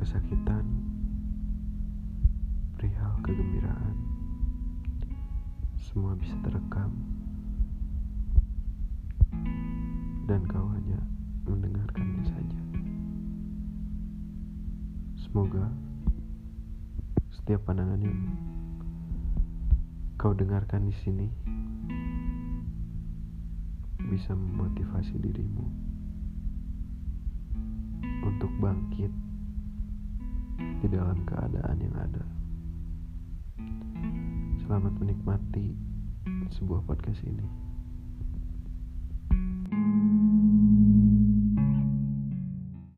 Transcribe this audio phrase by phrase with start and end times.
[0.00, 0.64] kesakitan,
[2.72, 3.96] perihal kegembiraan,
[5.76, 6.88] semua bisa terekam,
[10.24, 10.96] dan kau hanya
[11.44, 12.60] mendengarkannya saja.
[15.20, 15.68] Semoga
[17.28, 18.20] setiap pandangan yang
[20.16, 21.28] kau dengarkan di sini
[24.08, 25.68] bisa memotivasi dirimu
[28.24, 29.29] untuk bangkit
[30.80, 32.24] di dalam keadaan yang ada.
[34.64, 35.76] Selamat menikmati
[36.56, 37.44] sebuah podcast ini.